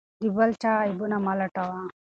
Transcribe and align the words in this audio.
د 0.21 0.23
بل 0.35 0.49
چا 0.61 0.71
عیبونه 0.85 1.17
مه 1.25 1.33
لټوه. 1.39 1.79